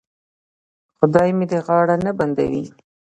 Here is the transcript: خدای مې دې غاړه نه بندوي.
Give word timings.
خدای 0.97 1.29
مې 1.37 1.45
دې 1.51 1.59
غاړه 1.65 1.95
نه 2.05 2.11
بندوي. 2.17 2.65